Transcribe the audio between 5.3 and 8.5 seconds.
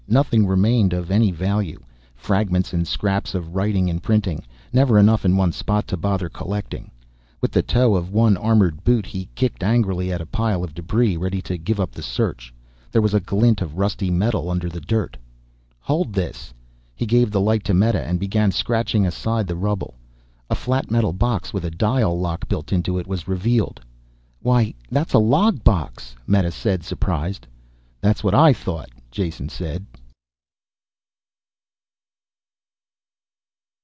one spot to bother collecting. With the toe of one